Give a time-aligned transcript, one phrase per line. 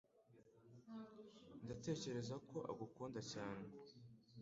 [1.63, 3.67] Ndatekereza ko agukunda cyane.